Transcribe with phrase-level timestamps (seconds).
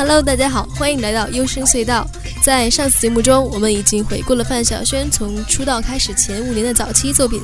[0.00, 2.08] Hello，大家好，欢迎来到优声隧道。
[2.42, 7.38] 在上次节目中，我们已经回顾了范晓萱从出道开始前五年的早期作品。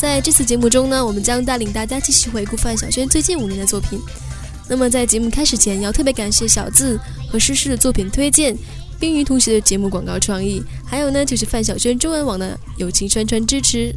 [0.00, 4.00] 在这次节目中呢，我们将带领大家继续回顾范晓萱最近五年的作品。
[4.68, 6.98] 那么在节目开始前，要特别感谢小字
[7.30, 8.52] 和诗诗的作品推荐，
[8.98, 13.94] 冰鱼同学的节目广告创意，还有呢就是范晓萱中文网的友情宣传支持。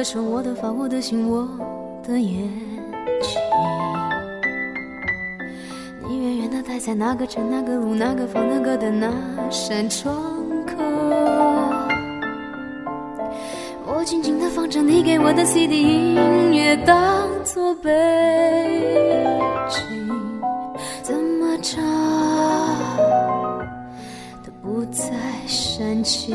[0.00, 1.46] 我的手，我的发，我的心，我
[2.02, 2.32] 的眼
[3.20, 3.38] 睛。
[6.08, 9.12] 你远远的待在那个城、那个路、那个房、那个的那
[9.50, 10.14] 扇窗
[10.66, 10.82] 口。
[13.84, 17.90] 我静静的放着你给我的 CD 音乐，当作背
[19.68, 19.84] 景，
[21.02, 21.78] 怎么唱
[24.42, 25.12] 都不再
[25.46, 26.34] 煽情。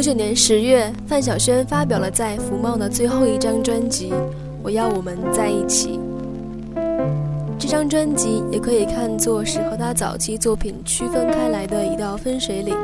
[0.00, 4.10] 九九年十月，范晓萱发表了在福茂的最后一张专辑
[4.62, 6.00] 《我要我们在一起》。
[7.58, 12.74] 这张专辑也可以看作是和他早期作品区分开来的一道分水岭。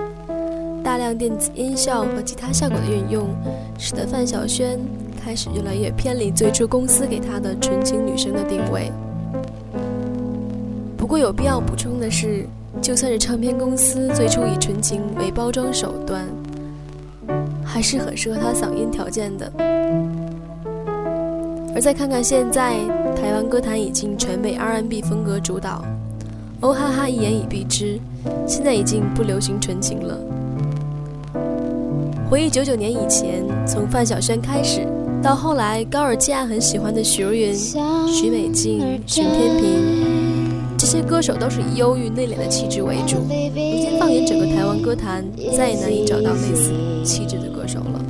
[0.85, 3.27] 大量电子音效和吉他效果的运用，
[3.79, 4.79] 使得范晓萱
[5.25, 8.93] 开始越来越偏离最初公司给她的纯情女生的定位。
[10.99, 12.47] 不过有必要补充的是，
[12.83, 16.27] 就算是唱片公司最初以纯情为包装手段，
[17.77, 19.53] 还是很适合他嗓音条件的。
[21.75, 22.79] 而再看看现在，
[23.15, 25.85] 台湾歌坛已经全被 R&B 风格主导，
[26.63, 28.01] 哦哈哈一言以蔽之，
[28.47, 30.19] 现在已经不流行纯情了。
[32.31, 34.81] 回忆九九年以前，从范晓萱开始，
[35.23, 40.06] 到后来高尔基亚很喜欢的许茹芸、许美静、许天平，
[40.89, 43.17] 这些歌手都是以忧郁内敛的气质为主。
[43.17, 45.25] 如今放眼整个台湾歌坛，
[45.57, 46.71] 再也难以找到类似
[47.05, 48.01] 气质的歌手了。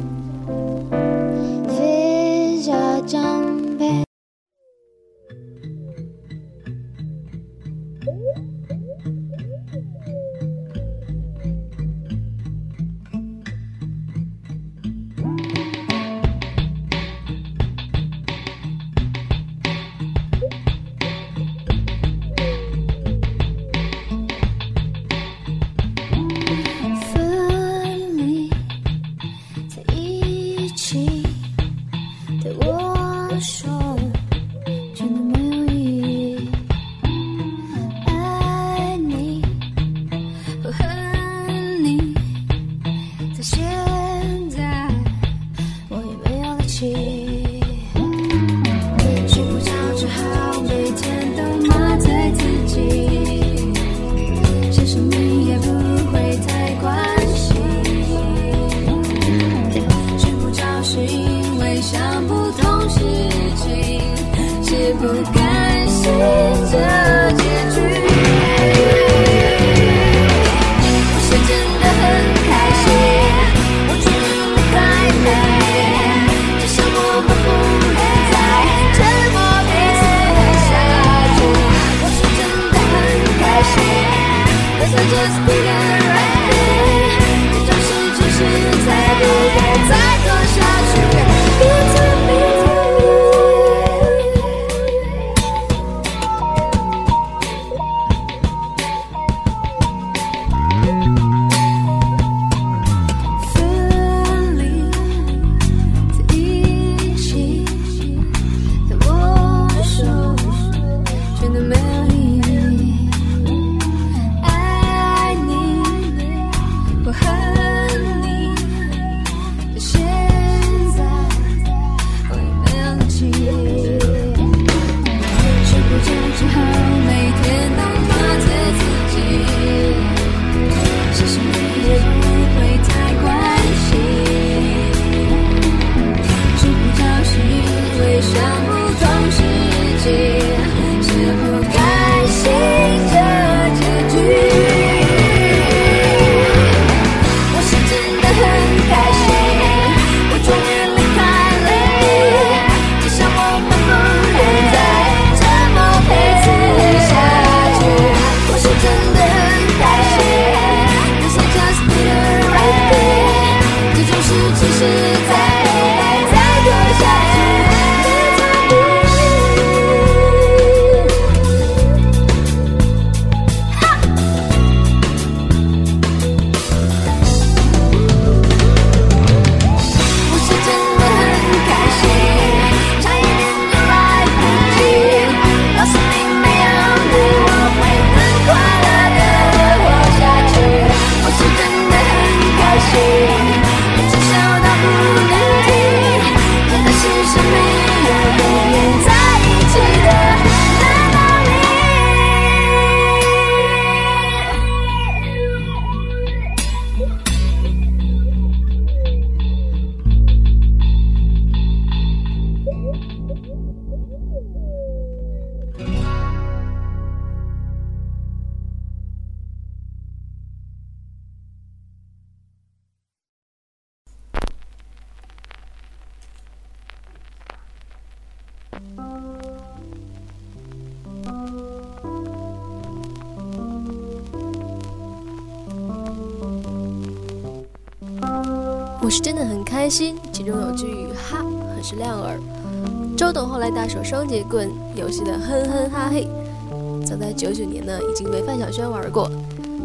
[248.67, 249.31] 小轩玩过。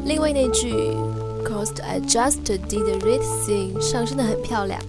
[0.06, 0.74] 另外那句
[1.46, 4.82] Cause I just did the right thing 上升的很漂亮。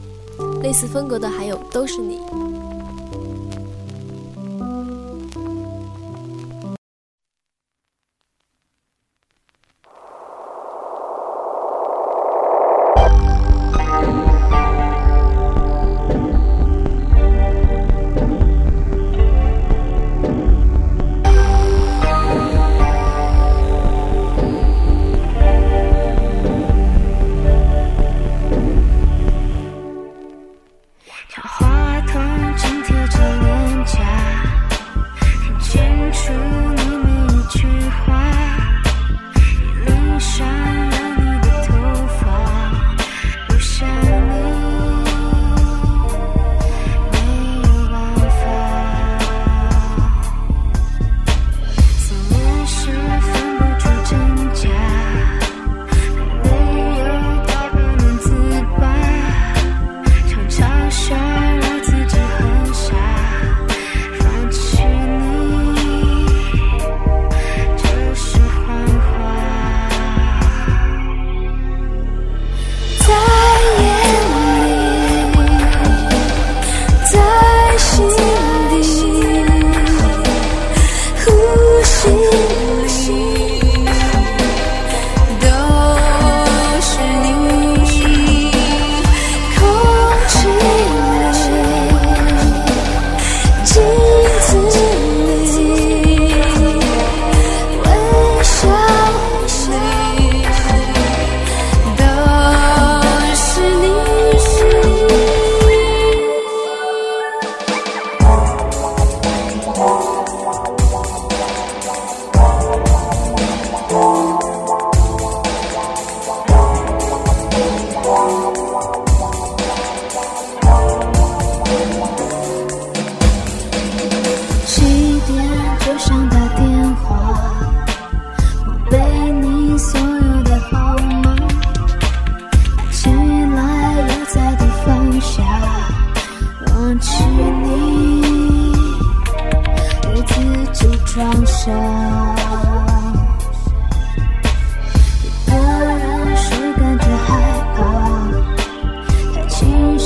[0.62, 2.18] 类似风格的还有都是你。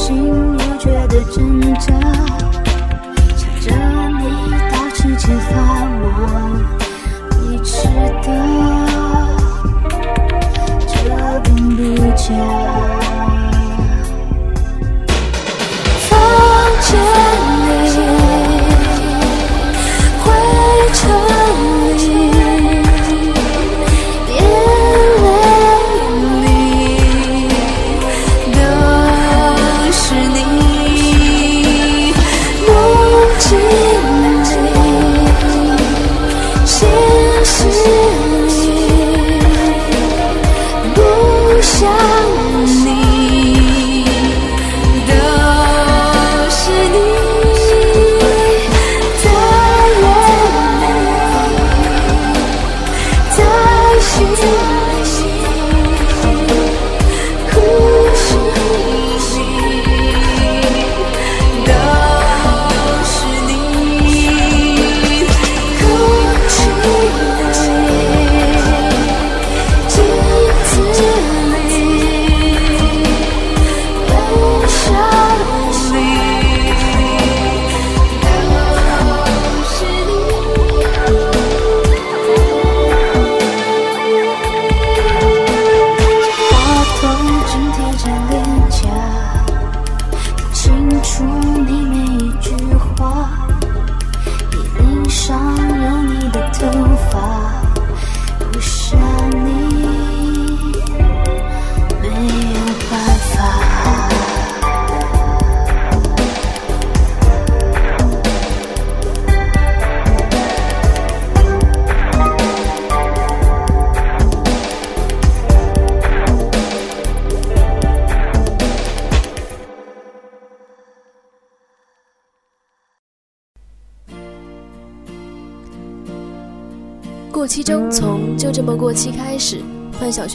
[0.07, 1.93] 心又觉得挣扎，
[3.35, 3.75] 想着
[4.21, 4.23] 你
[4.71, 5.53] 到指尖发
[5.85, 6.07] 麻，
[7.41, 7.75] 你知
[8.23, 8.29] 道，
[10.87, 10.95] 这
[11.43, 11.47] 并
[11.77, 11.83] 不
[12.15, 12.86] 假。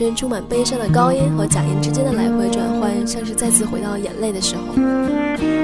[0.01, 5.60] 人，充满悲伤的高音和假音之间的来回转换，像是再次回到眼泪的时候。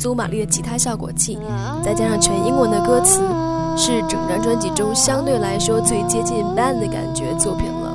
[0.00, 1.38] 足马力的吉他效果器，
[1.84, 3.20] 再加上全英文的歌词，
[3.76, 7.94] 是整张专辑中相对来说最接近 band 的感觉作品了。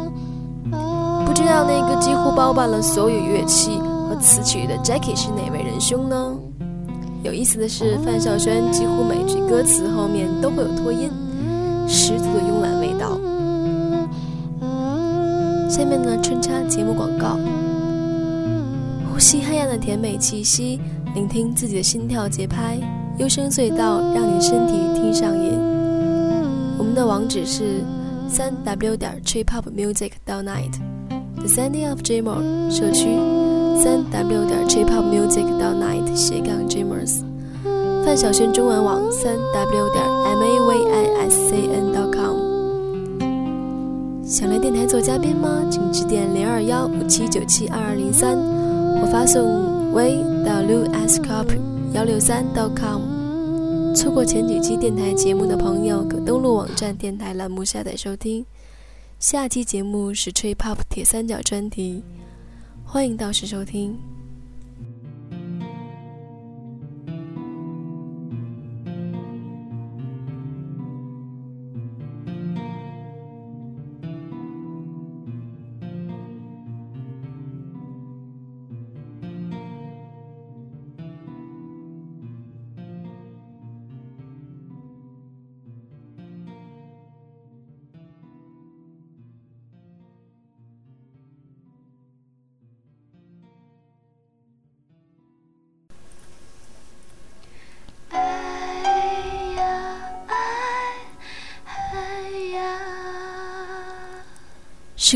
[1.26, 6.36] 不知道那个几乎包办了所有乐器和词曲的 Jackie 是哪位仁兄呢？
[7.24, 11.10] 有意思的是，范晓萱几乎每句歌词后面都会有拖音，
[11.88, 13.18] 十足的慵懒味道。
[15.68, 17.40] 下面呢，穿插节目广告。
[19.12, 20.80] 呼吸黑暗的甜美气息，
[21.16, 22.78] 聆听自己的心跳节拍，
[23.18, 25.54] 幽声隧道让你身体听上瘾。
[26.78, 27.82] 我们的网址是
[28.28, 33.08] 三 w 点 tripopmusic 到 night，The Sandy of Dreamer 社区
[33.82, 37.22] 三 w 点 tripopmusic 到 night 斜杠 Dreamers，
[38.04, 42.36] 范晓萱中文网三 w 点 m a v i s c n dot com。
[44.26, 45.64] 想来电台做嘉宾吗？
[45.72, 48.38] 请致电零二幺五七九七二二零三，
[49.02, 51.58] 我发送微到 luscop
[51.94, 53.02] 幺六三 .com。
[53.96, 58.46] 错过前几期电台节目的朋友，可登录网站电台栏目下载收听。
[59.20, 62.04] 下期节目是吹 pop 铁三角专题，
[62.84, 63.98] 欢迎到时收听。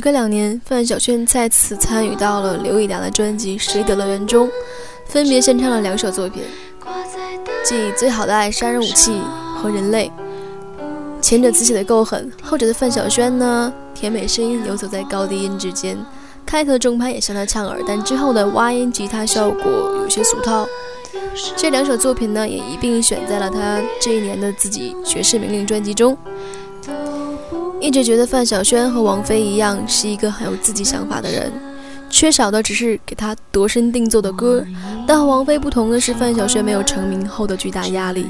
[0.09, 4.49] 隔两年，范晓萱再次参与到了刘以达的专辑《谁的乐园》中，
[5.05, 6.41] 分别献唱了两首作品，
[7.63, 9.21] 即《最好的爱》、杀人武器
[9.55, 10.11] 和人类。
[11.21, 15.95] 前者词写的够狠，后者的范晓萱呢，甜美声音游走在高低音之间，
[16.43, 20.67] 开头的重拍也相当呛耳，但之后的挖音吉他效果有些俗套。
[21.55, 26.17] 这两首作品呢，也一并选在了他这一年的自己爵士名伶专辑中。
[27.81, 31.51] 一直觉得范晓萱和王菲一样，是一个很有自己想法的人，
[32.09, 34.63] 缺少的只是给她度身定做的歌。
[35.07, 38.25] 但和王菲不同的是，范晓萱没有成名后的巨大压力，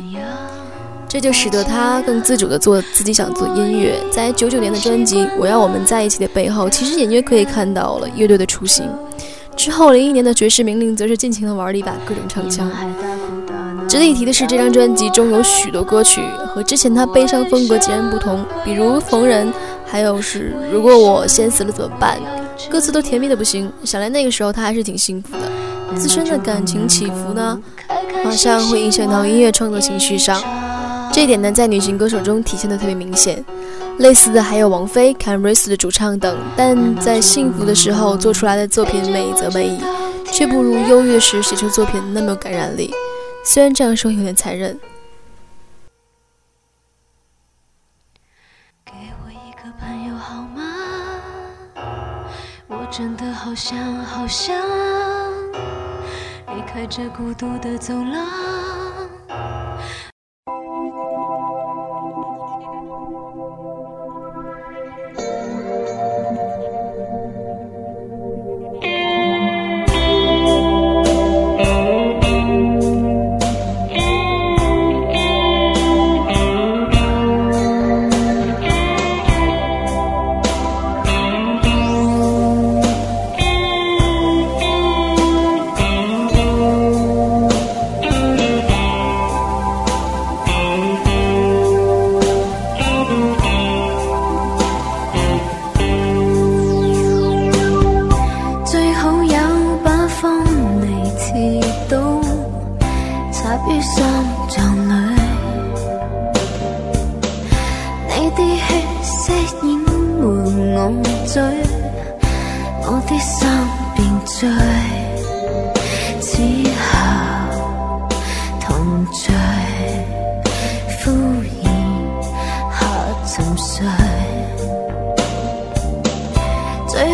[1.08, 3.96] 这就使得她更自主地做自己想做音乐。
[4.12, 8.88] 在九九年的专辑《我要我们在一起》的背后，其实隐约可以看到了乐队的雏形。
[9.58, 12.72] 之后零一年的爵士名伶，则是尽情地玩了一把各种唱腔。
[13.90, 16.22] 值得一提的是，这张专辑中有许多歌曲
[16.54, 19.48] 和之前他悲伤风格截然不同，比如《逢人》，
[19.84, 22.20] 还有是《如果我先死了怎么办》，
[22.70, 23.72] 歌词都甜蜜的不行。
[23.84, 25.98] 想来那个时候他还是挺幸福的。
[25.98, 27.60] 自身的感情起伏呢，
[28.24, 30.40] 马上会影响到音乐创作情绪上，
[31.12, 33.44] 这一点呢，在女性歌手中体现的特别明显。
[33.98, 39.80] 类似的还有王菲、c a m r i s 的主唱等，但在幸福的时候做出来的作品美则美矣，
[40.32, 42.94] 却不如忧郁时写出作品那么有感染力。
[43.44, 44.80] 虽然这样说有点残忍。
[48.86, 48.92] 给
[49.24, 50.64] 我一个朋友好吗？
[52.68, 54.56] 我真的好想好想
[56.56, 58.59] 离开这孤独的走廊。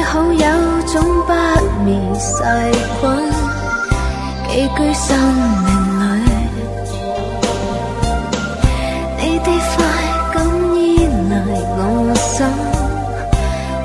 [0.07, 0.45] 好有
[0.85, 0.93] 种
[1.25, 1.31] 不
[1.83, 1.87] 灭
[2.17, 2.31] 细
[3.01, 3.03] 菌
[4.47, 5.05] 寄居生
[5.65, 5.67] 命
[5.99, 6.03] 里，
[9.17, 9.77] 你的快
[10.33, 10.35] 感
[10.75, 10.77] 依
[11.29, 11.33] 赖
[11.77, 11.79] 我
[12.15, 12.47] 心，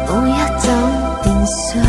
[0.07, 0.31] 我一
[0.61, 0.65] 走
[1.23, 1.81] 便碎，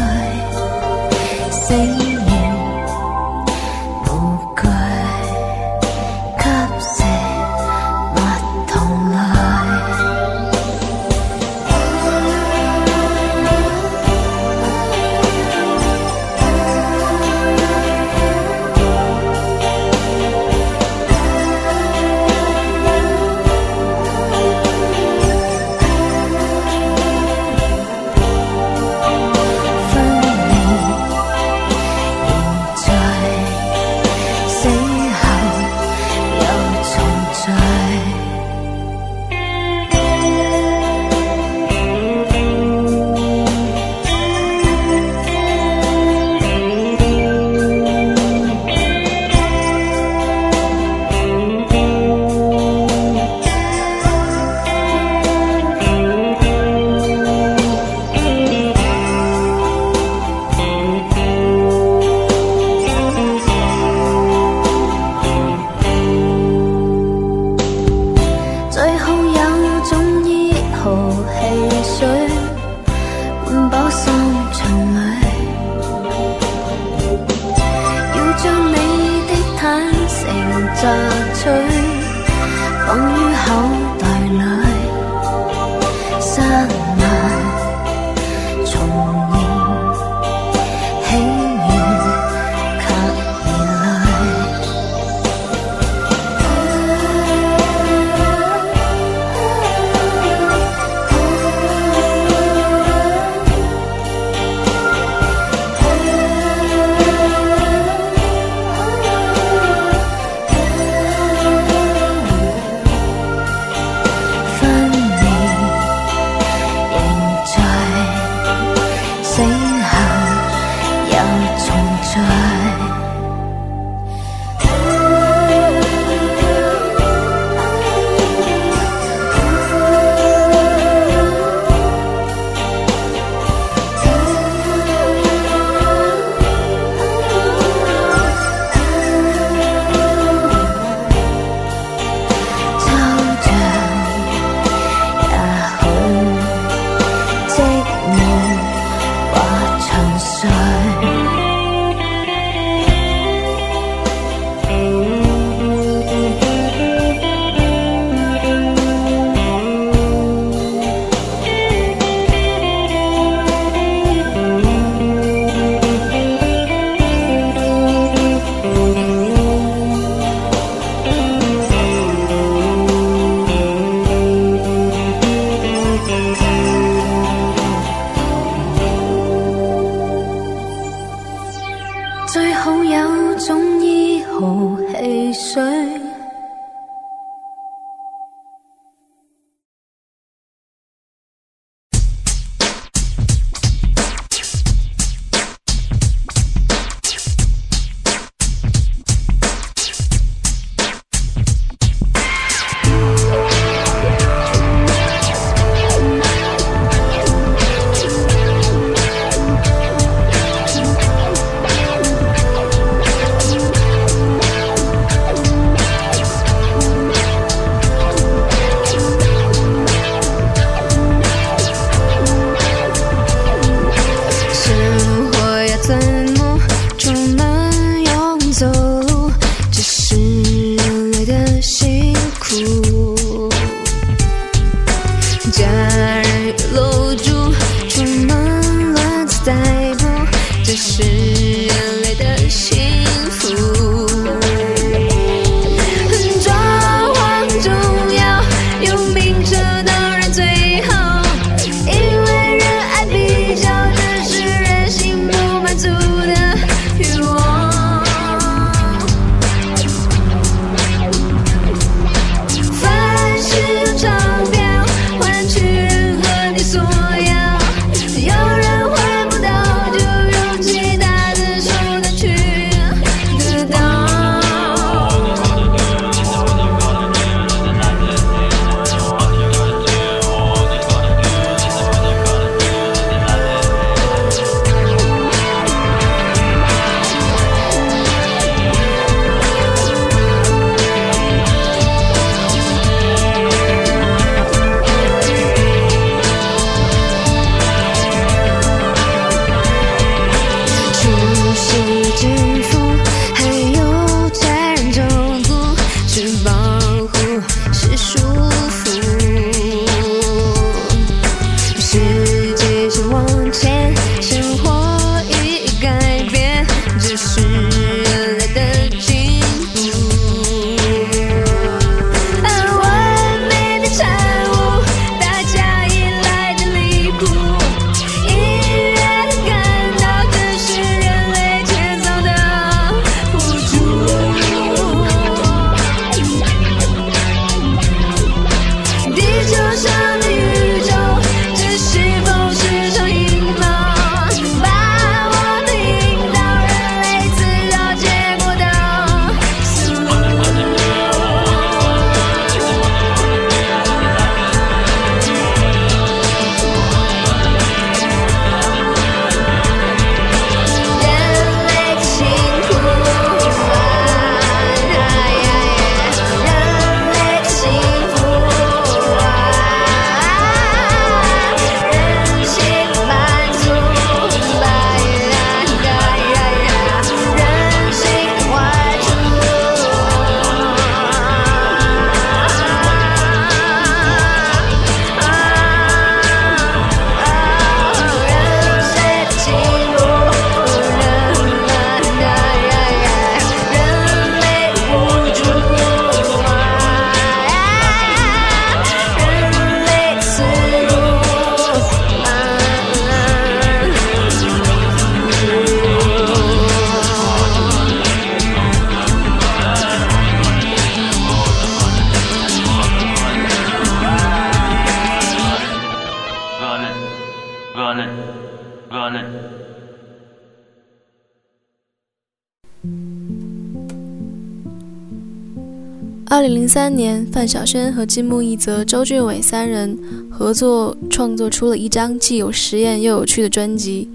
[426.74, 430.00] 三年，范晓萱和金木一泽、周俊伟三人
[430.30, 434.08] 合作创作出了一张既有实验又有趣的专辑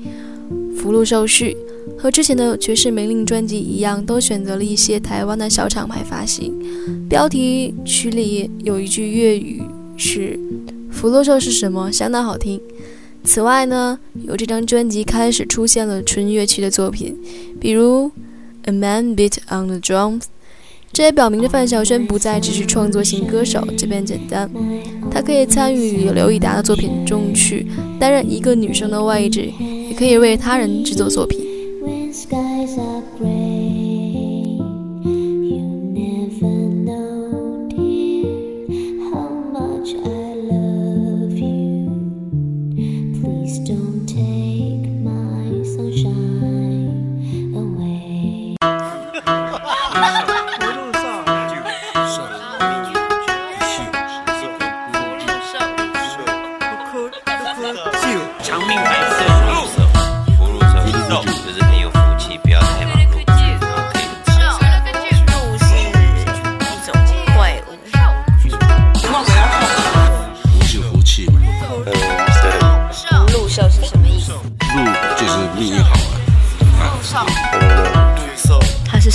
[0.74, 1.54] 《福禄寿序》。
[2.00, 6.50] 和之前的爵士梅令专辑一样，都选择了一些台湾的小厂牌发行。
[7.10, 9.60] 标题曲里有一句粤语
[9.98, 10.40] 是
[10.90, 12.58] “福禄寿是什么”，相当好听。
[13.22, 17.14] 此外呢，由这张专辑开始出现了纯乐器的作品，
[17.60, 18.06] 比如
[18.62, 20.20] 《A Man Beat on the Drums》。
[20.96, 24.50] 这也表明着范晓萱不再只是创作型歌手这般简单，
[25.10, 27.66] 她可以参与刘以达的作品中去
[28.00, 29.52] 担任一个女生的位置，
[29.90, 31.38] 也可以为他人制作作品。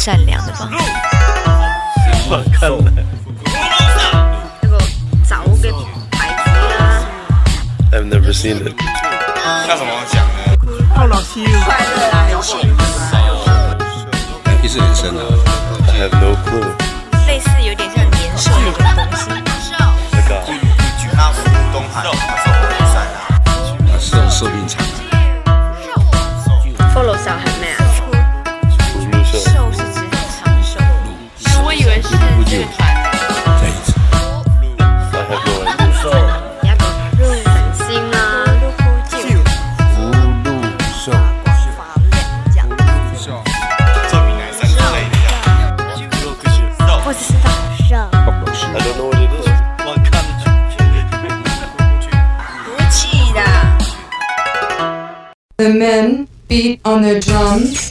[0.02, 0.68] 善良的吧？
[2.28, 2.76] 我看了。
[4.60, 5.78] 那个
[6.10, 6.49] 牌子
[6.80, 7.06] 啊。
[7.91, 8.74] I've never seen it。
[9.70, 10.39] 要怎么讲呢？
[10.95, 11.45] 好老师。
[11.64, 13.14] 快乐啊，很幸福啊。
[14.64, 15.22] 意思很深啊。
[15.88, 16.66] I have no clue。
[17.28, 19.30] 类似有点像年兽那种东西。
[19.30, 20.41] 那个。
[21.14, 21.38] 那福
[21.72, 22.10] 东海还
[22.41, 23.30] 是火龙山啊？
[23.99, 24.84] 寿寿命长。
[26.91, 27.61] Follow 少很
[55.62, 57.91] The men beat on their drums.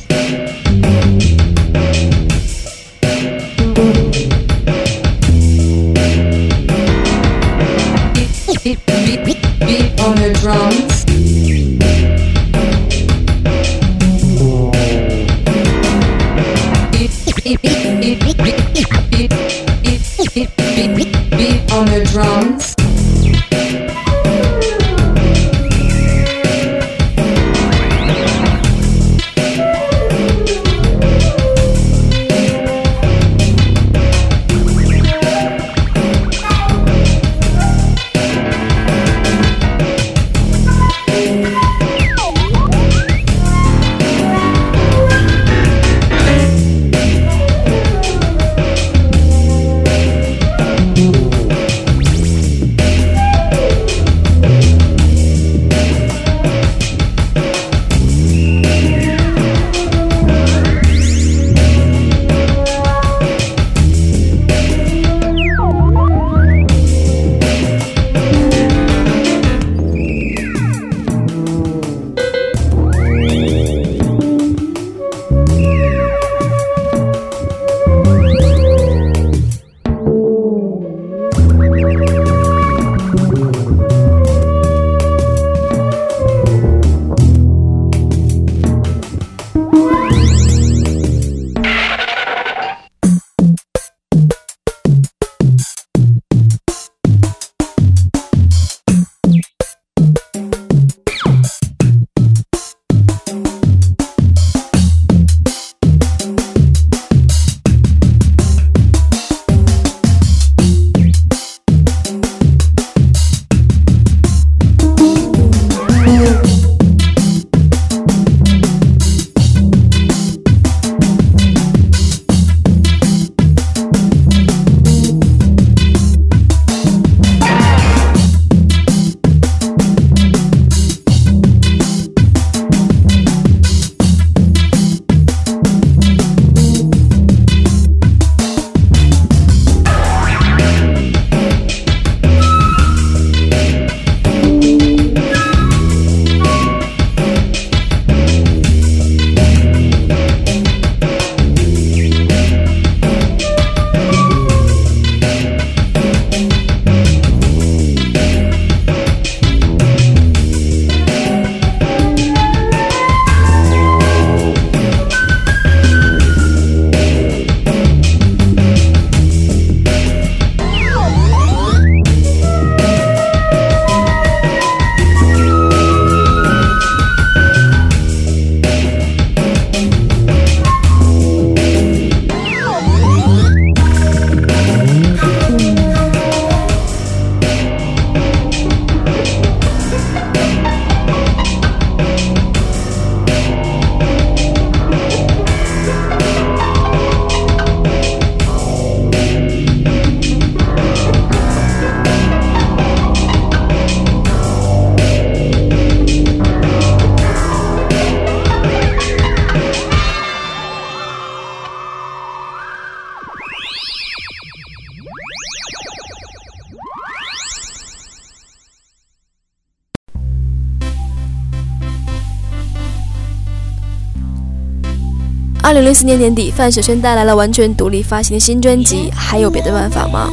[225.91, 230.31] 零零四年年底，范晓萱带来了完全独立发行的新专辑，还有别的办法吗？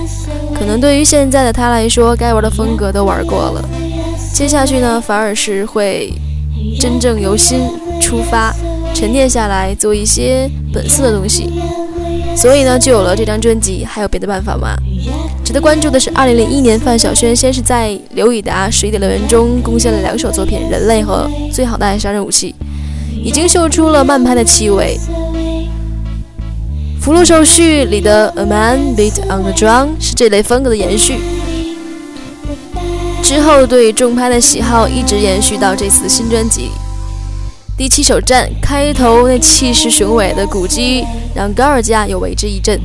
[0.54, 3.70] 可能对于现在的她来说，该玩的风格都玩过了，
[4.36, 6.14] 接下去呢，反而是会
[6.80, 7.62] 真正由心
[8.00, 8.54] 出发，
[8.94, 11.50] 沉淀下来，做一些本色的东西。
[12.36, 13.84] 所以呢，就有了这张专辑。
[13.84, 14.76] 还有别的办法吗？
[15.44, 22.54] 值得关注的是，二零零一年，范晓萱先是在刘以达《水底的人》中贡献了两首作品《人类》和《最好的爱杀人武器》。
[23.20, 24.98] 已经嗅出了慢拍的气味，
[27.08, 31.18] 《福禄寿序》里的 A Man Beat on the Drum 是这类风格的延续。
[33.24, 36.70] 之后对重拍的喜好一直延续到这次的新专辑。
[37.78, 42.78] 第七首战开头那气势雄伟的鼓击让高尔加又为之一振，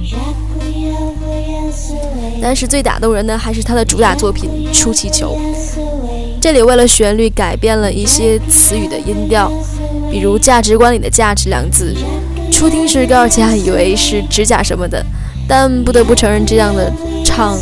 [2.41, 5.37] 但是最打动人的还是他的主打作品《出气球》。
[6.41, 9.51] 这里为了旋律改变了一些词语的音调。
[10.13, 11.95] 比如价值观里的“价值”两字，
[12.53, 15.05] 初听时高尔基还以为是指甲什么的，
[15.49, 16.93] 但不得不承认这样的
[17.25, 17.59] 唱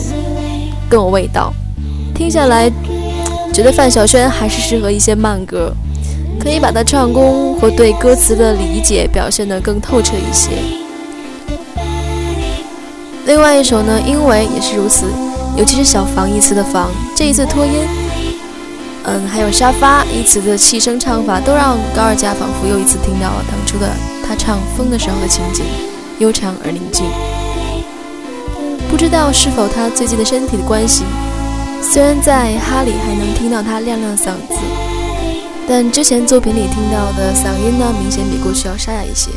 [0.91, 1.55] 更有味道。
[2.15, 2.71] 听下来，
[3.55, 5.73] 觉得范晓萱还是适合一些慢歌，
[6.39, 10.51] 可以把她唱功和对歌词的理解表现得更透彻一些。
[13.25, 15.07] 另外一首呢，因为也是如此，
[15.57, 17.73] 尤其是小房一词的房，这一次拖音。
[19.05, 23.89] 嗯，还有沙发一词的气声唱法，都让高尔佳仿佛又一次听到了当初的
[24.27, 25.65] 他唱《风》的时候的情景，
[26.19, 27.07] 悠长而宁静。
[28.91, 31.05] 不知道是否他最近的身体的关系，
[31.81, 34.59] 虽然在哈里还能听到他亮亮嗓子，
[35.67, 39.31] 但之前作品里听到的嗓音呢，明显比过去要沙哑一些。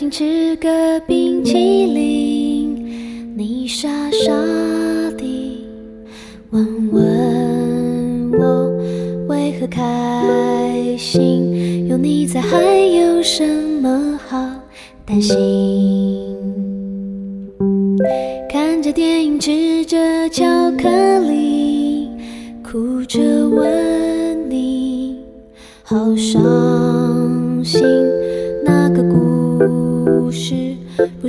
[0.00, 4.32] 请，吃个冰淇淋，你傻傻
[5.18, 5.62] 地
[6.48, 8.72] 问问我
[9.28, 12.56] 为何开心，有你在还
[12.96, 14.38] 有什么好
[15.04, 15.36] 担心？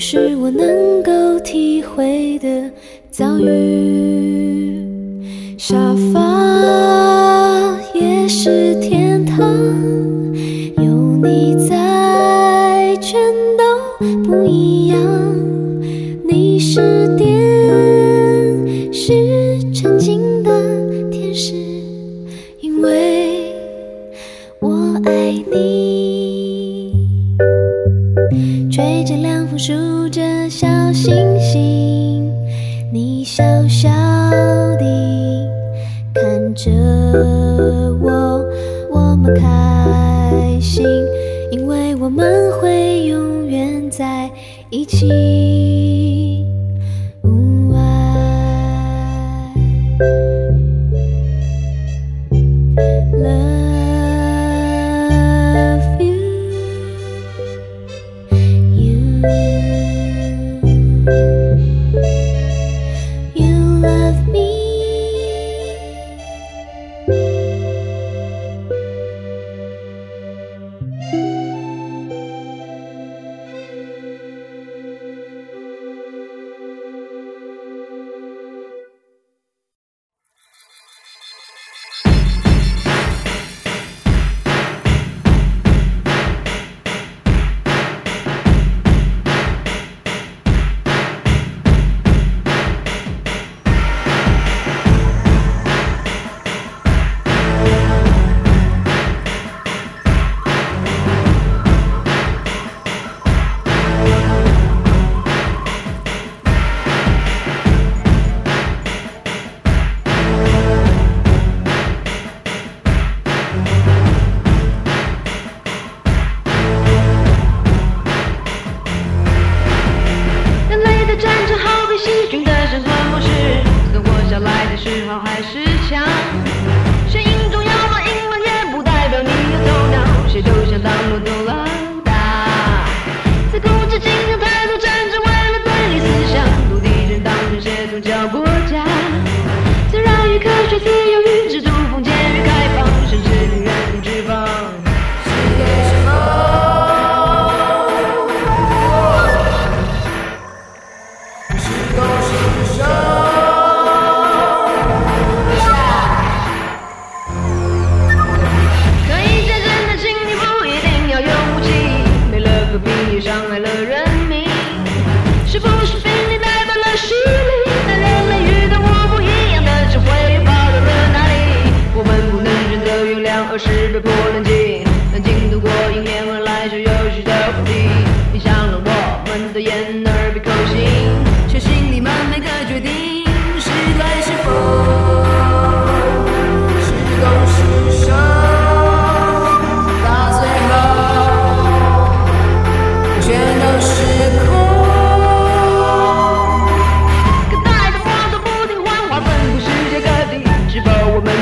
[0.04, 2.72] 是我能够体会的
[3.12, 3.91] 遭遇，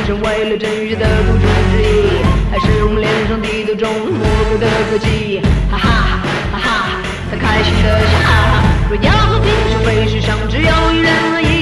[0.09, 1.85] 成为了真实的不知之一，
[2.49, 5.39] 还是我们脸上地图中模糊的科技？
[5.69, 6.19] 哈哈
[6.51, 6.89] 哈哈，
[7.29, 8.17] 他开心的笑，
[8.89, 11.58] 若要和平生为世上只有一人而已。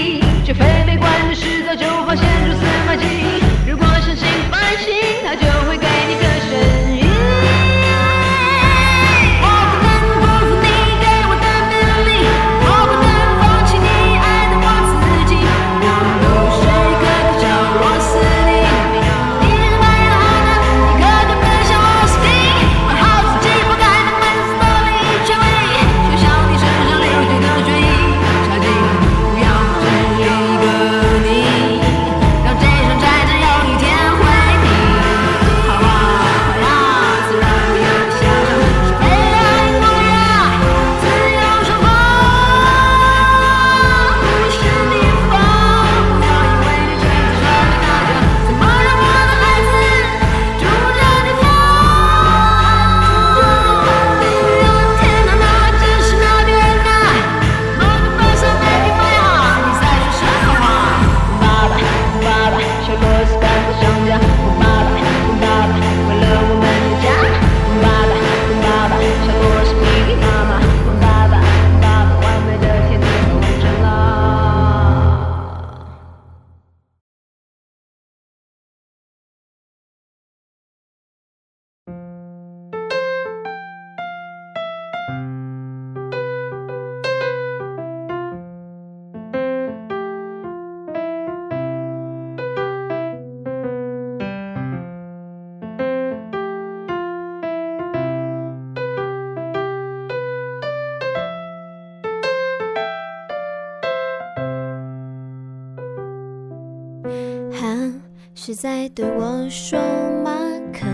[108.59, 109.79] 在对我说
[110.23, 110.31] 马
[110.73, 110.87] 克，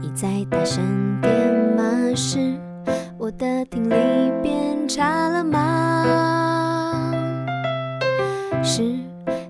[0.00, 0.82] 你再大声
[1.20, 1.30] 点
[1.76, 1.84] 吗？
[2.16, 2.38] 是
[3.18, 3.94] 我的听力
[4.42, 7.12] 变差了吗？
[8.62, 8.82] 是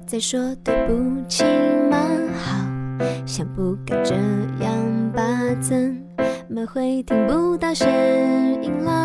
[0.05, 1.45] 在说对不起
[1.89, 1.97] 吗？
[2.43, 2.59] 好
[3.24, 4.16] 像不该这
[4.61, 5.22] 样吧？
[5.61, 5.97] 怎
[6.49, 7.89] 么会听不到声
[8.64, 8.99] 音了？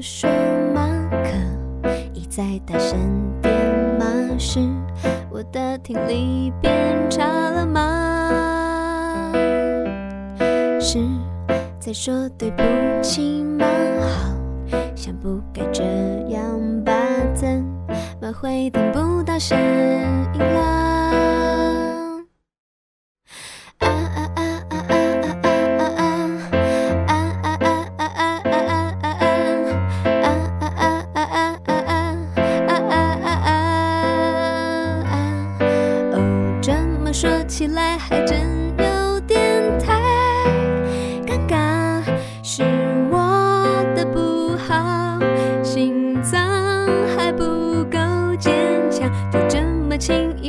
[0.00, 0.30] 说
[0.74, 2.98] 马可一再大声
[3.42, 3.52] 点
[3.98, 4.06] 马
[4.38, 4.60] 是
[5.30, 6.72] 我的听力变
[7.10, 9.32] 差了吗？
[10.80, 10.98] 是
[11.80, 12.47] 在说对。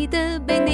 [0.09, 0.68] 的被你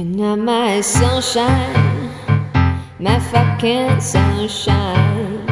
[0.00, 2.10] You're not my sunshine,
[2.98, 5.44] my fucking sunshine.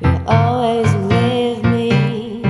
[0.00, 2.40] You always leave me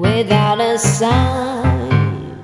[0.00, 2.40] without a sign.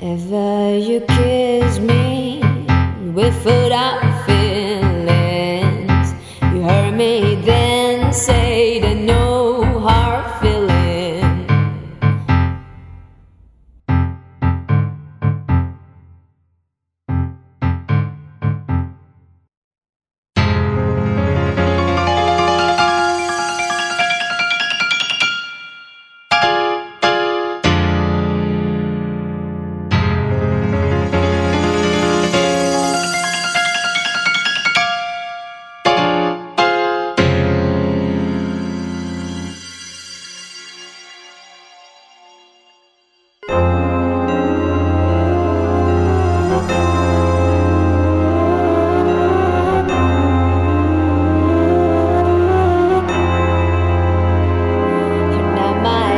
[0.00, 2.40] Ever you kiss me
[3.12, 4.13] with foot up.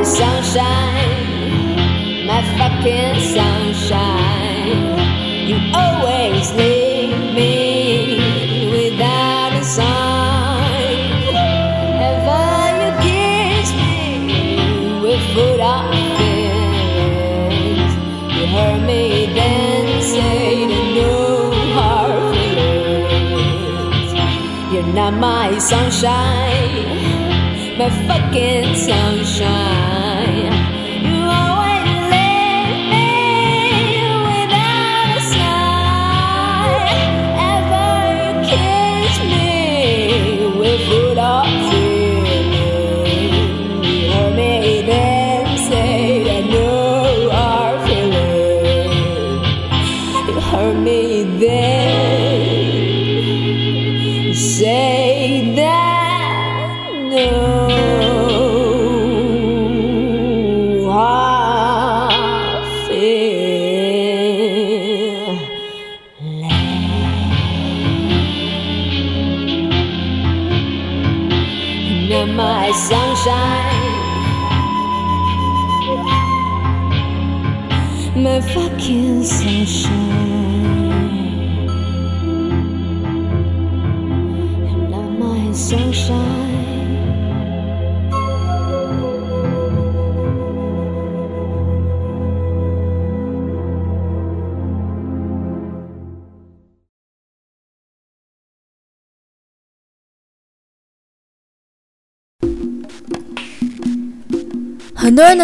[0.06, 1.74] sunshine,
[2.26, 4.80] my fucking sunshine.
[5.48, 7.50] You always leave me
[8.70, 11.12] without a sign.
[12.10, 12.48] Ever
[12.80, 13.94] you kiss me
[15.02, 17.92] with foot up feelings,
[18.36, 19.02] you heard me
[19.34, 24.10] then say the new heart feelings.
[24.72, 29.95] You're not my sunshine, my fucking sunshine.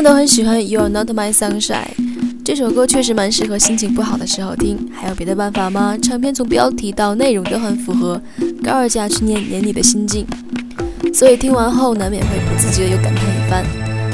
[0.03, 1.61] 都很喜欢《You Are Not My Sunshine》
[2.45, 4.77] 这首歌，确实蛮适合心情不好的时候听。
[4.93, 5.97] 还有别的办法吗？
[6.03, 8.21] 唱片从标题到内容都很符合
[8.65, 10.27] 高尔佳去念年你的心境，
[11.15, 13.65] 所以听完后难免会不自觉地有感叹一番。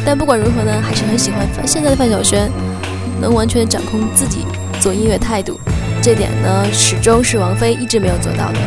[0.05, 2.51] 但不管如何呢，还是很喜欢现在的范晓萱，
[3.21, 4.41] 能完全掌控自己
[4.81, 5.59] 做音乐态度，
[6.03, 8.59] 这点呢始终是王菲一直没有做到的。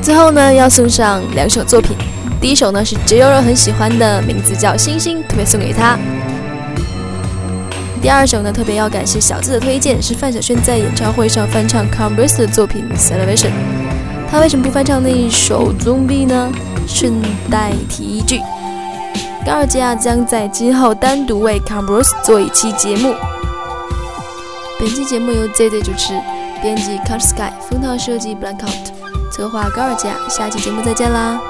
[0.00, 1.94] 最后呢，要送上两首作品。
[2.42, 5.96] 第一首呢是只有人很喜欢的，名字叫《星星》，特别送给他。
[8.02, 13.46] 第二首呢，特别要感谢小字的推荐，是范晓萱在演唱会上翻唱 Converse 的作品《Celebration》。
[14.28, 16.50] 他为什么不翻唱那一首《Zombie》呢？
[16.88, 18.40] 顺带提一句，
[19.46, 23.14] 高尔基亚将在今后单独为 Converse 做一期节目。
[24.80, 26.20] 本期节目由 ZZ 主持，
[26.60, 28.90] 编辑 Cut Sky，封套设计 Blackout，
[29.30, 30.16] 策划高尔基亚。
[30.28, 31.40] 下期节目再见啦！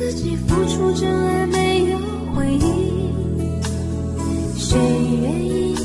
[0.00, 1.98] 自己付出真爱没有
[2.34, 3.12] 回应？
[4.56, 4.78] 谁
[5.20, 5.76] 愿意？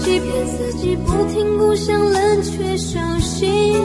[0.00, 3.80] 欺骗自己不听不响冷却伤心，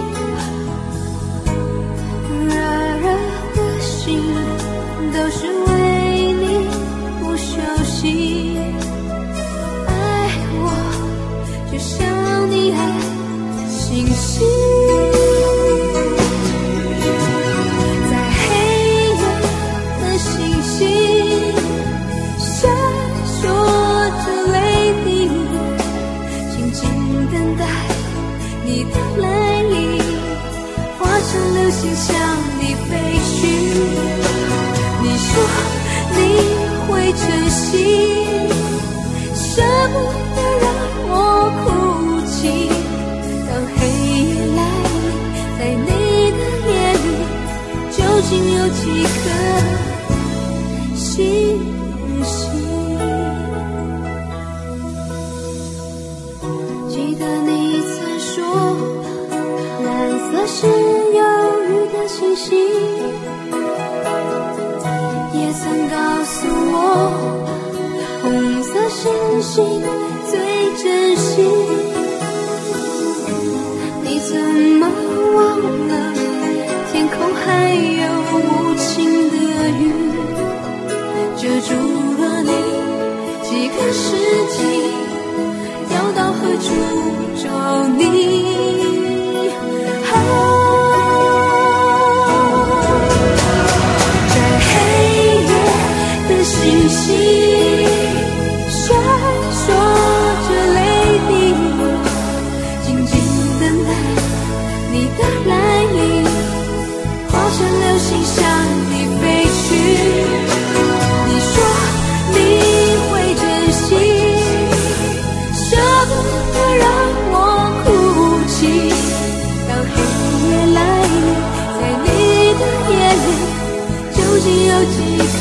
[124.74, 125.33] 有几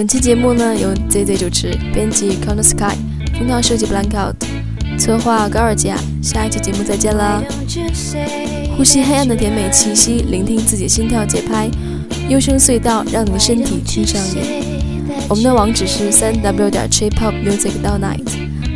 [0.00, 2.96] 本期节目呢由 ZZ 主持，编辑 Corner Sky，
[3.38, 4.32] 封套设计 Blankout，
[4.98, 5.94] 策划高尔佳。
[6.22, 7.42] 下一期节目再见啦！
[8.78, 11.68] 呼吸黑暗的甜美气息，聆听自己心跳节拍，
[12.30, 14.64] 幽深隧道让你的身体听上瘾。
[15.28, 18.24] 我们的网址是三 w 点 trip hop music 到 night，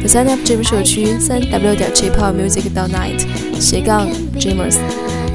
[0.03, 3.25] 的三 F 这部社区三 w 点 trip hop music 到 night
[3.59, 4.07] 斜杠
[4.39, 4.77] dreamers，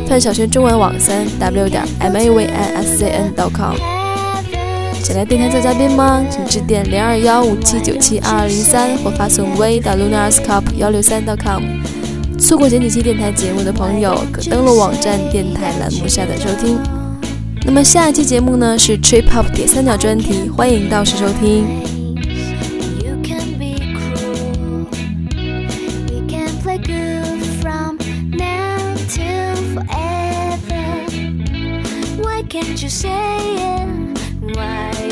[0.07, 3.98] 范晓萱中文网三 w 点 m a v n s c n com。
[5.01, 6.23] 想来电台做嘉宾吗？
[6.29, 11.63] 请致电零二幺五七九七二二零三或发送微到 lunarscop 幺六三 .com。
[12.37, 16.77] 错过前几期电台节目的朋友，可登录网站电台栏目下载收听。
[17.65, 21.65] 那么下一期节目呢是 Trip Hop 铁三角专题，欢迎到时收听。
[22.99, 24.85] You can be cruel.
[26.07, 27.97] We can play good from
[28.31, 28.77] now
[29.09, 31.07] till forever.
[32.21, 33.98] Why can't you say it?
[34.55, 35.08] Why,